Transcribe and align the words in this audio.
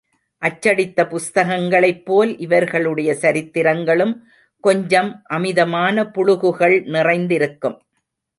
அச்சடித்த 0.41 1.05
புஸ்தகங்களைப் 1.05 2.05
போல் 2.05 2.37
இவர்களுடைய 2.37 3.13
சரித்திரங்களும் 3.13 4.23
கொஞ்சம் 4.63 5.23
அமிதமான 5.29 6.03
புளுகுகள் 6.03 6.83
நிறைந்திருக்கும். 6.85 7.77